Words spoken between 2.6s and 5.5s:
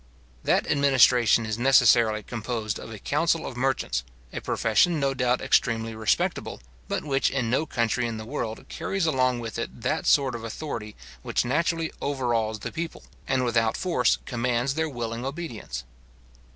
of a council of merchants, a profession no doubt